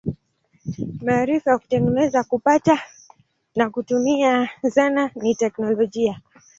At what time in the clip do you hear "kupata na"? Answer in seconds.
2.23-3.69